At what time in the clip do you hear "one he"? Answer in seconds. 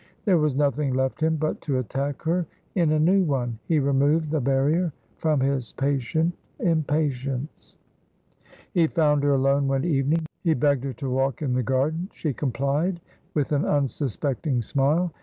3.23-3.77